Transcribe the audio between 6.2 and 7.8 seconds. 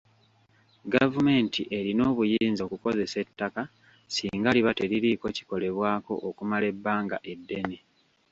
okumala ebbanga eddene.